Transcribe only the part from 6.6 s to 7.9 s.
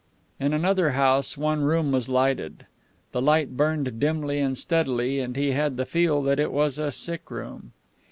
a sick room.